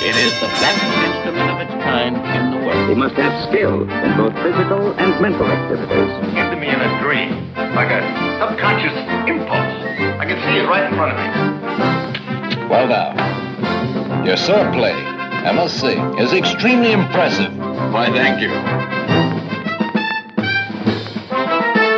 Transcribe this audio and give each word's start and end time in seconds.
It 0.00 0.14
is 0.14 0.32
the 0.40 0.46
best 0.46 0.78
instrument 0.78 1.50
of 1.50 1.60
its 1.60 1.74
kind 1.82 2.14
in 2.14 2.50
the 2.52 2.64
world. 2.64 2.88
He 2.88 2.94
must 2.94 3.16
have 3.16 3.34
skill 3.48 3.82
in 3.82 4.16
both 4.16 4.32
physical 4.44 4.92
and 4.92 5.20
mental 5.20 5.44
activities. 5.44 6.10
came 6.34 6.50
to 6.50 6.56
me 6.56 6.68
in 6.68 6.80
a 6.80 7.02
dream, 7.02 7.52
like 7.74 7.90
a 7.90 8.00
subconscious 8.38 8.94
impulse. 9.26 9.74
I 10.20 10.24
can 10.24 10.38
see 10.46 10.60
it 10.60 10.68
right 10.68 10.86
in 10.86 10.94
front 10.94 11.12
of 11.12 11.18
me. 11.18 12.68
Well 12.68 12.86
now, 12.86 14.24
your 14.24 14.36
sword 14.36 14.72
play, 14.72 14.92
I 14.92 15.50
must 15.50 15.80
say, 15.80 15.98
is 16.22 16.32
extremely 16.32 16.92
impressive. 16.92 17.56
Why, 17.58 18.06
thank 18.06 18.40
you. 18.40 18.50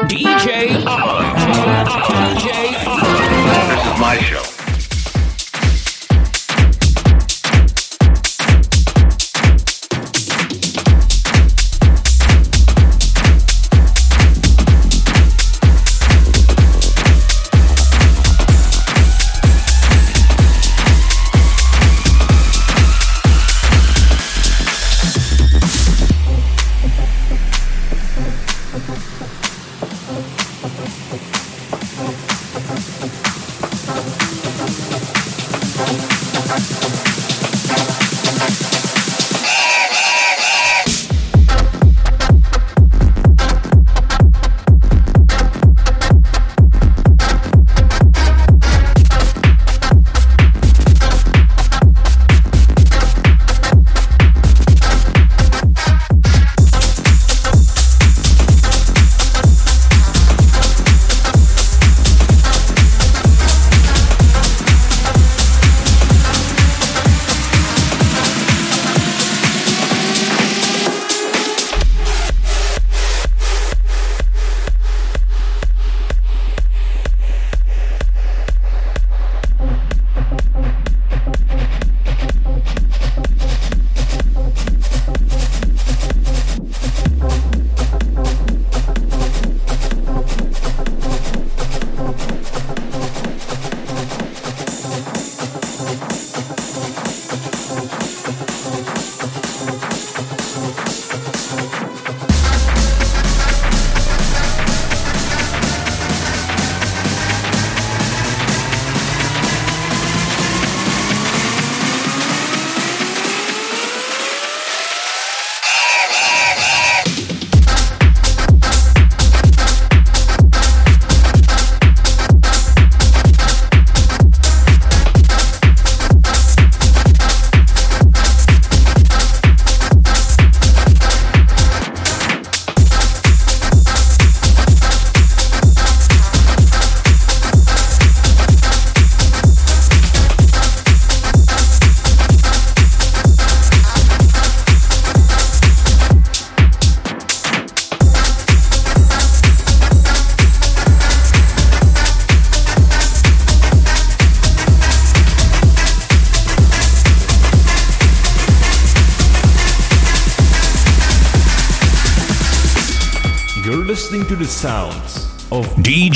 DJ 0.08 0.86
R. 0.86 1.34
DJ 2.16 2.86
R. 2.86 3.00
This 3.68 3.94
is 3.94 4.00
my 4.00 4.16
show. 4.16 4.49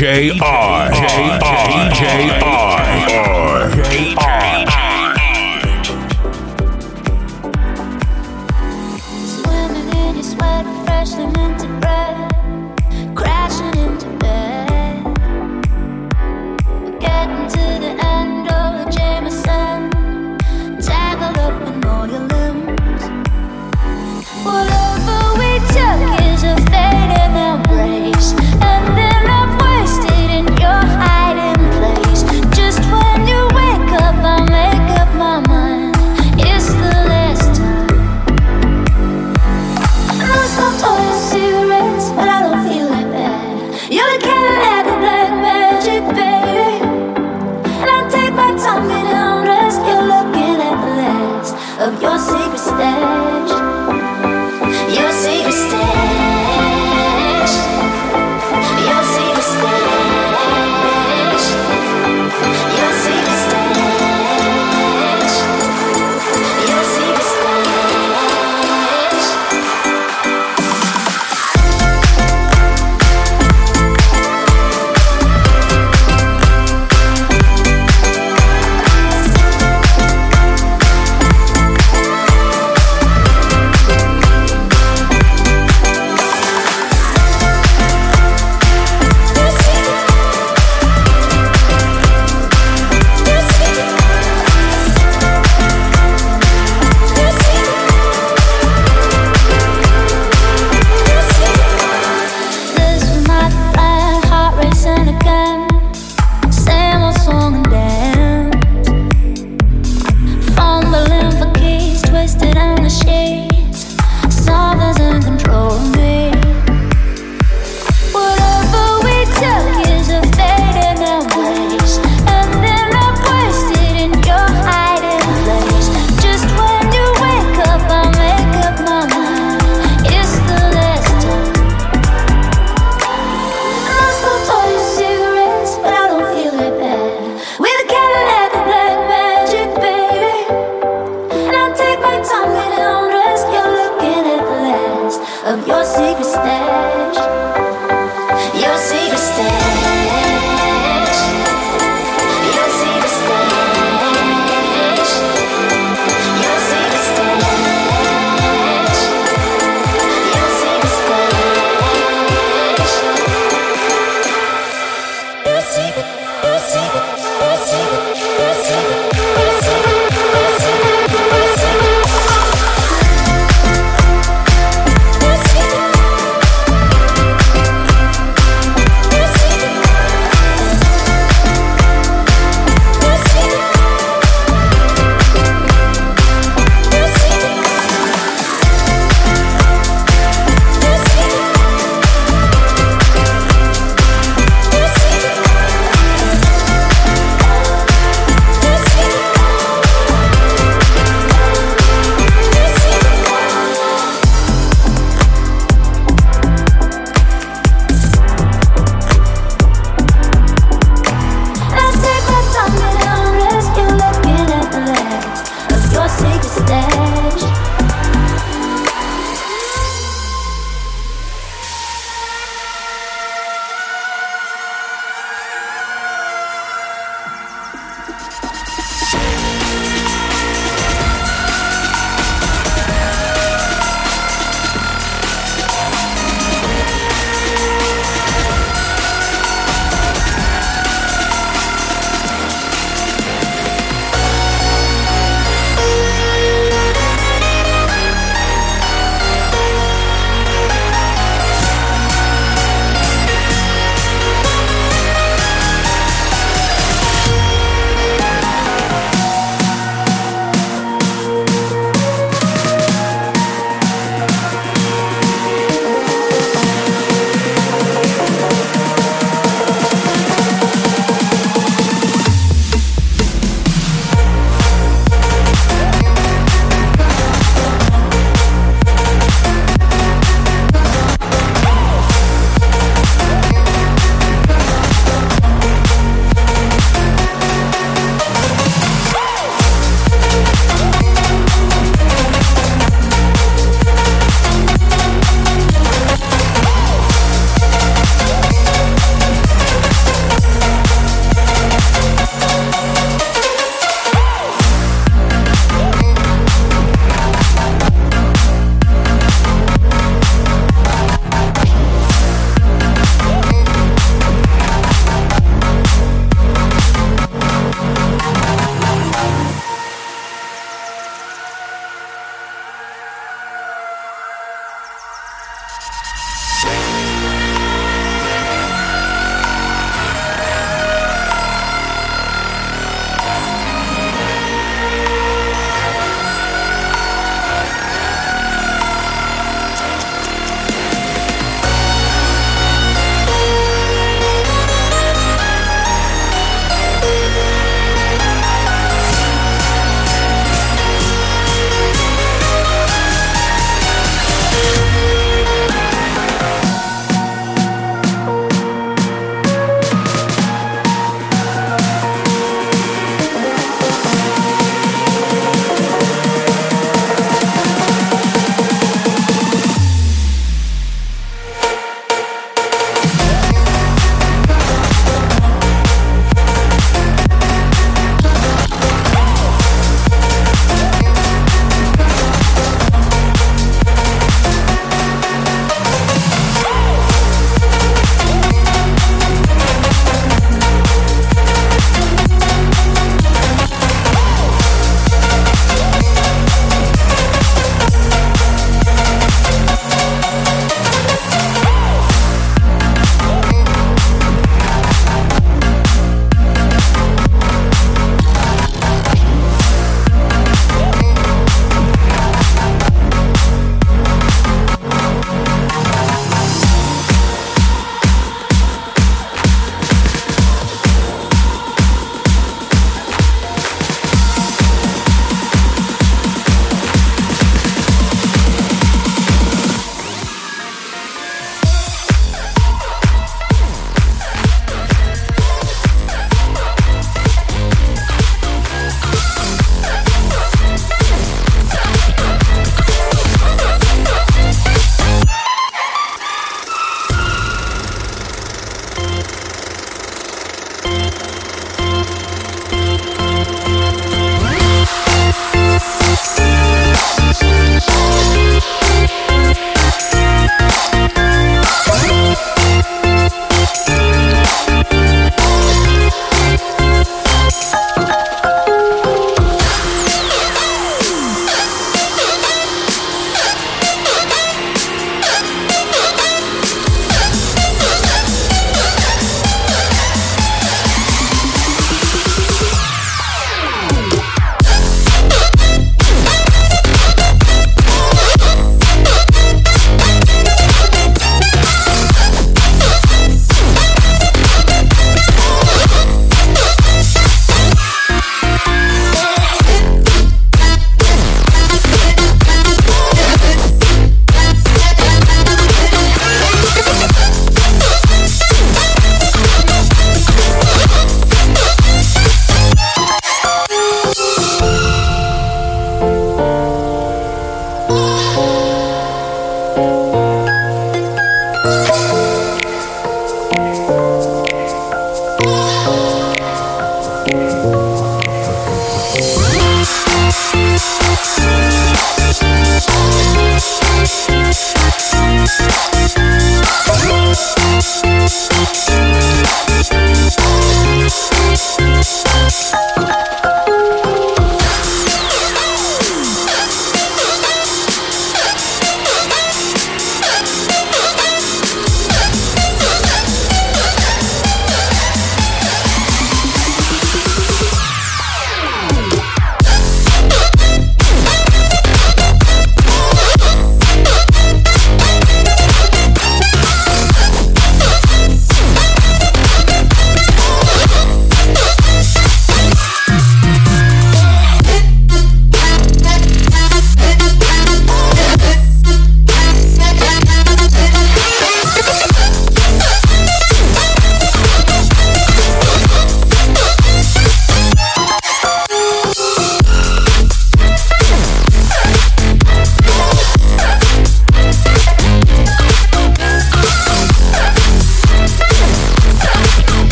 DJ 0.00 0.32
R. 0.40 0.59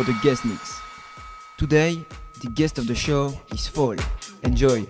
for 0.00 0.10
the 0.10 0.18
guest 0.22 0.46
mix. 0.46 0.80
Today, 1.58 2.02
the 2.40 2.48
guest 2.48 2.78
of 2.78 2.86
the 2.86 2.94
show 2.94 3.38
is 3.52 3.68
Fall. 3.68 3.96
Enjoy. 4.42 4.86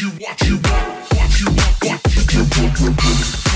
you, 0.00 0.08
what 0.08 0.40
you 0.48 0.54
want, 0.54 1.12
what 1.12 1.40
you 1.40 1.46
want, 1.46 1.84
what 1.84 2.80
you 2.80 2.90
want. 2.90 3.49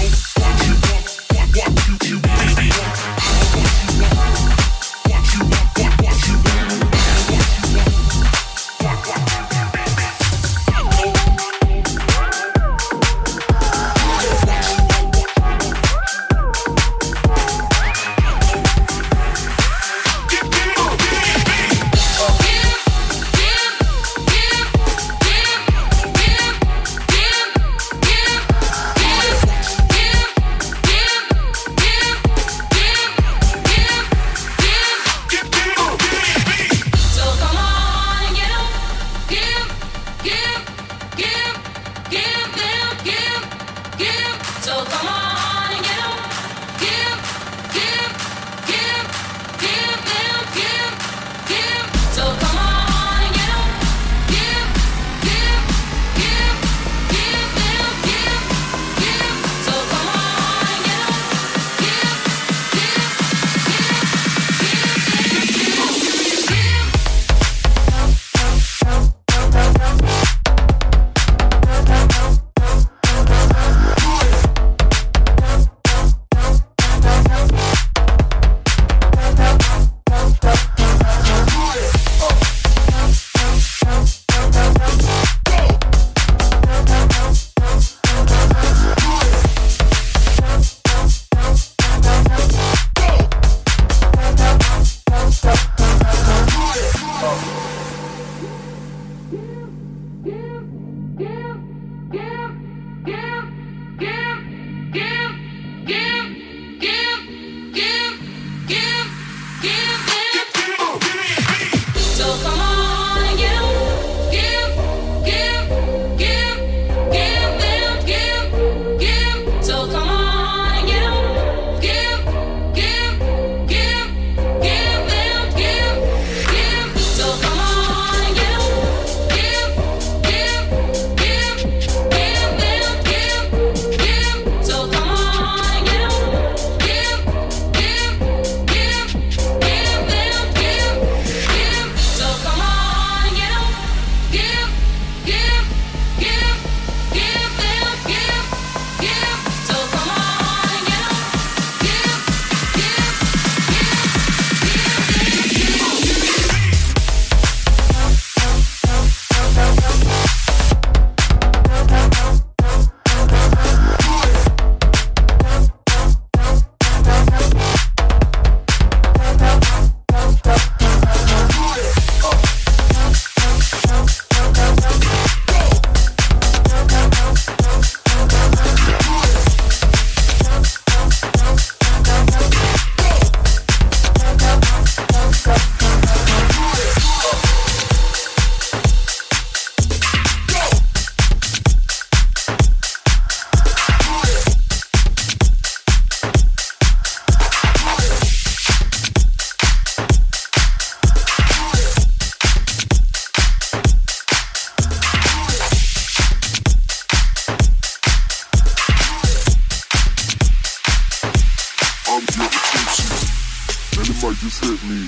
just 214.45 214.61
hit 214.63 214.81
me. 214.91 215.01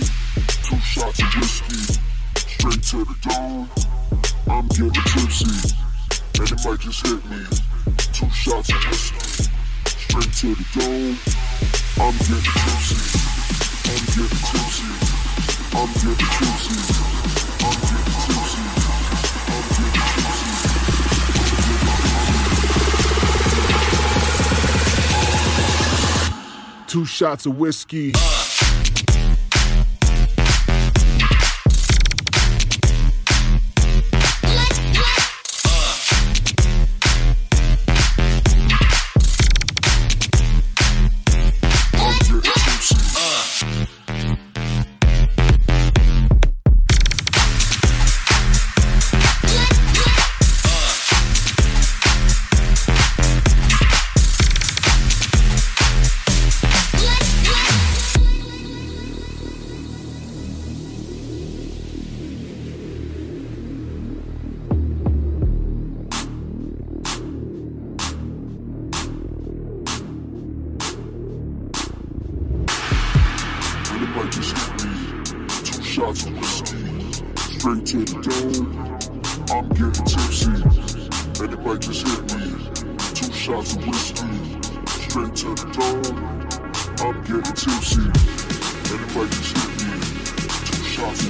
Two 0.64 0.80
shots 0.80 1.20
of 1.20 1.28
whiskey, 1.36 1.76
straight 2.36 2.82
to 2.84 3.04
the 3.04 3.14
dome. 3.28 3.68
I'm 4.48 4.66
getting 4.68 4.92
tipsy, 5.12 5.76
and 6.38 6.50
it 6.52 6.60
might 6.64 6.80
just 6.80 7.06
hit 7.06 7.22
me. 7.28 7.44
Two 8.14 8.30
shots 8.30 8.70
of 8.70 8.76
whiskey, 8.86 9.18
straight 9.84 10.32
to 10.32 10.54
the 10.54 10.64
dome. 10.72 11.18
I'm 12.00 12.16
getting 12.16 12.40
tipsy, 12.64 12.96
I'm 13.84 14.04
getting 14.16 14.40
tipsy, 14.40 14.88
I'm 15.76 15.90
getting 15.92 16.32
tipsy, 16.32 16.76
I'm 17.60 17.76
getting 17.76 18.16
tipsy, 18.16 18.56
Two 26.86 27.04
shots 27.04 27.44
of 27.44 27.58
whiskey. 27.58 28.12
Uh. 28.14 28.36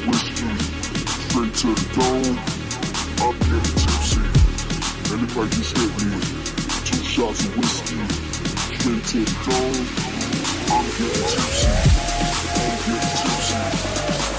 whiskey, 0.04 0.50
straight 1.28 1.54
to 1.54 1.68
the 1.74 1.86
dome. 1.94 2.38
I'm 3.22 3.34
getting 3.38 3.76
tipsy, 3.80 4.20
and 5.12 5.20
if 5.24 5.32
I 5.38 5.44
just 5.48 5.72
hit 5.76 5.92
me, 6.04 6.10
two 6.84 7.02
shots 7.04 7.40
of 7.46 7.56
whiskey, 7.56 8.00
straight 8.76 9.04
to 9.04 9.18
the 9.24 9.32
dome. 9.46 9.86
I'm 10.68 10.84
getting 10.98 11.26
tipsy, 11.30 11.70
I'm 12.56 12.72
getting 12.84 13.14
tipsy, 13.16 13.60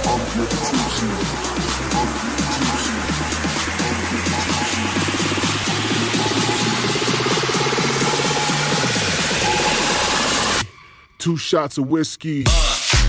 I'm 0.05 0.22
getting 0.34 0.62
tipsy, 0.68 1.10
I'm 1.97 2.10
getting 2.22 2.51
tipsy, 2.53 2.95
Two 11.18 11.36
shots 11.38 11.78
of 11.78 11.89
whiskey. 11.89 12.43
Uh. 12.47 13.07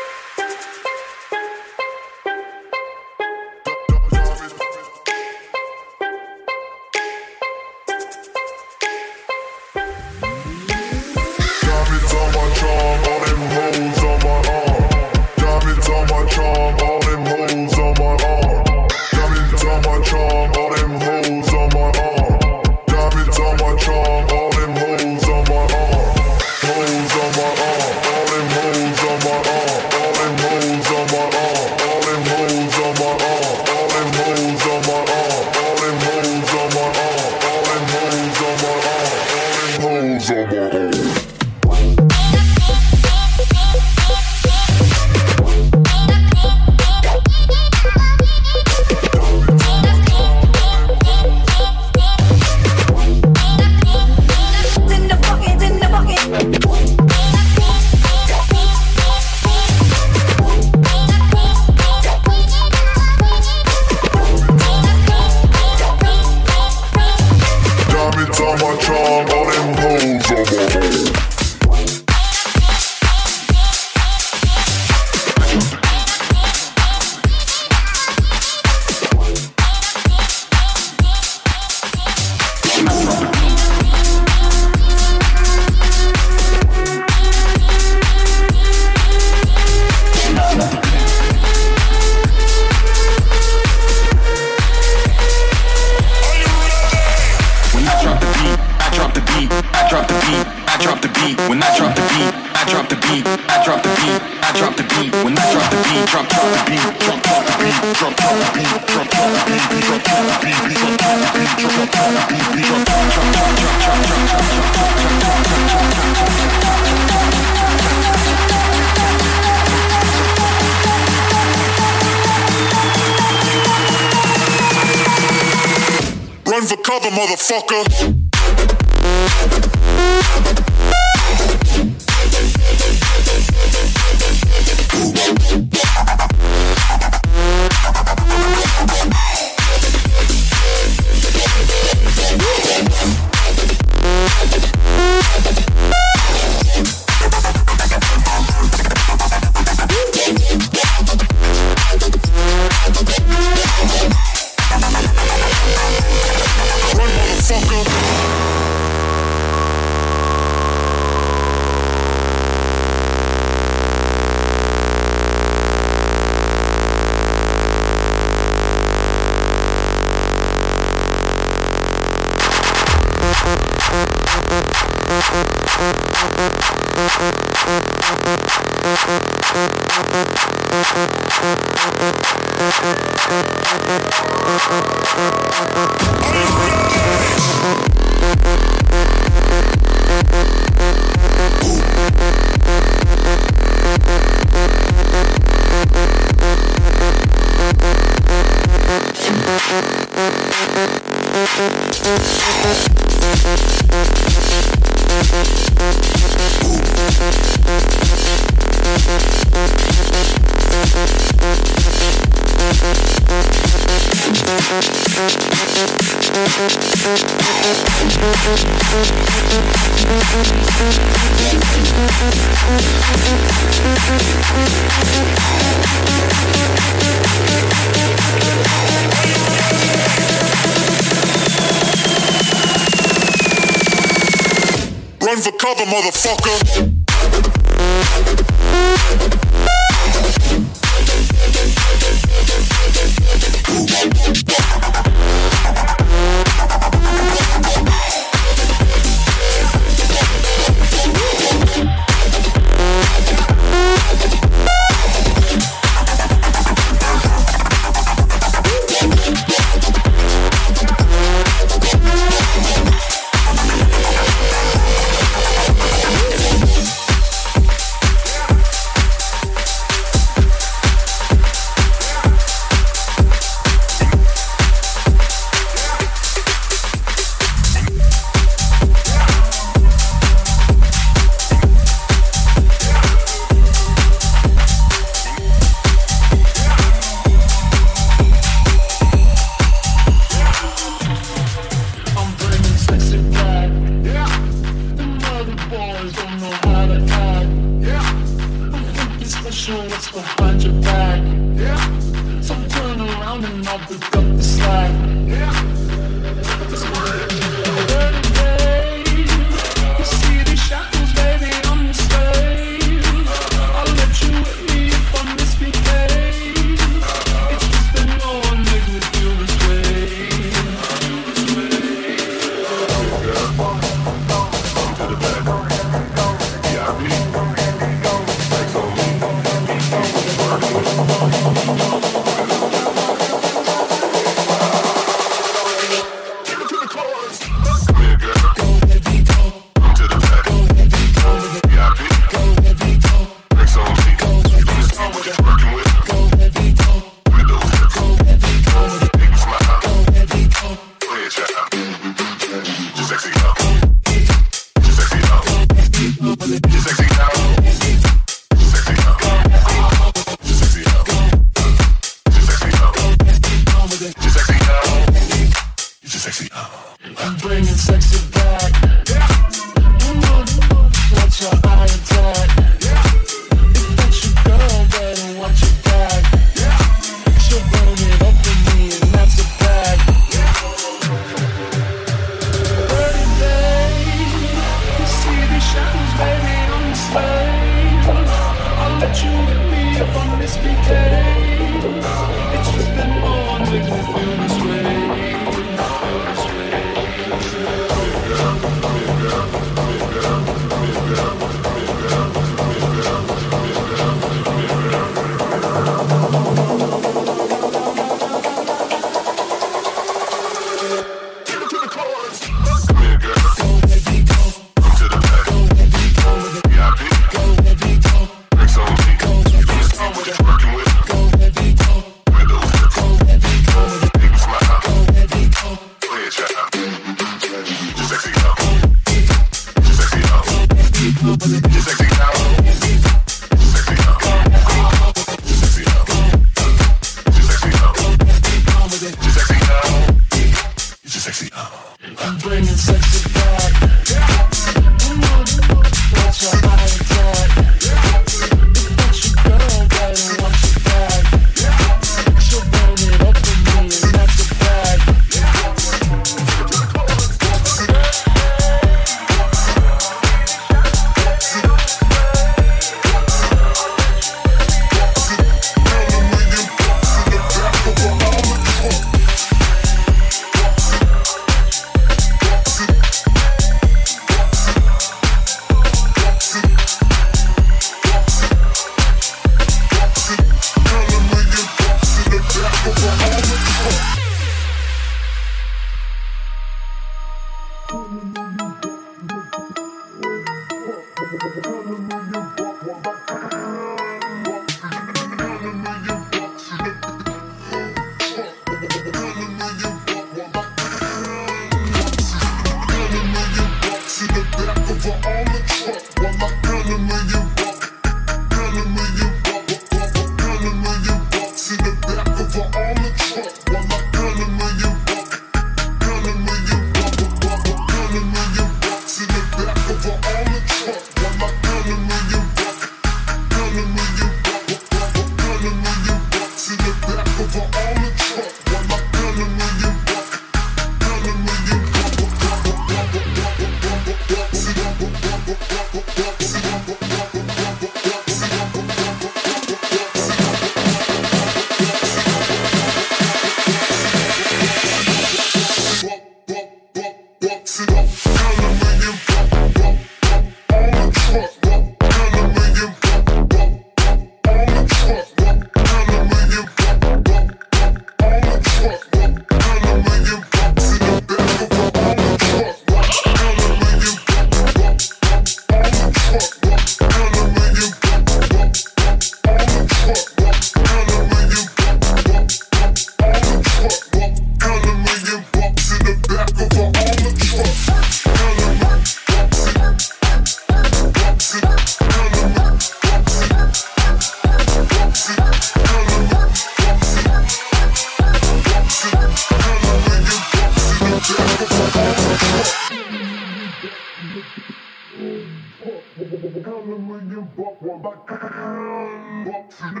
Truck 599.77 599.95